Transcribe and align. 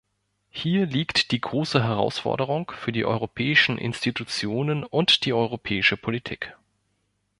Hier 0.49 0.87
liegt 0.87 1.29
die 1.29 1.39
große 1.39 1.83
Herausforderung 1.83 2.71
für 2.75 2.91
die 2.91 3.05
europäischen 3.05 3.77
Institutionen 3.77 4.83
und 4.83 5.25
die 5.25 5.33
europäische 5.33 5.95
Politik. 5.95 6.55